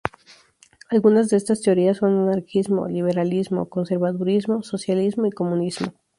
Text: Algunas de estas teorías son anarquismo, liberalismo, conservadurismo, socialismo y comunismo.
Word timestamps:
Algunas 0.89 1.29
de 1.29 1.37
estas 1.37 1.61
teorías 1.61 1.97
son 1.97 2.27
anarquismo, 2.27 2.87
liberalismo, 2.87 3.69
conservadurismo, 3.69 4.63
socialismo 4.63 5.27
y 5.27 5.31
comunismo. 5.31 5.93